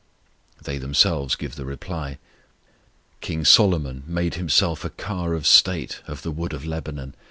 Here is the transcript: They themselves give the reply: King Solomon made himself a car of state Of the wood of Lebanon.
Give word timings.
They 0.59 0.79
themselves 0.79 1.35
give 1.35 1.53
the 1.57 1.63
reply: 1.63 2.17
King 3.19 3.45
Solomon 3.45 4.01
made 4.07 4.33
himself 4.33 4.83
a 4.83 4.89
car 4.89 5.35
of 5.35 5.45
state 5.45 6.01
Of 6.07 6.23
the 6.23 6.31
wood 6.31 6.53
of 6.53 6.65
Lebanon. 6.65 7.13